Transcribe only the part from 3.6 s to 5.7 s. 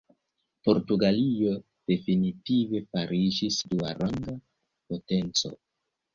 duaranga potenco.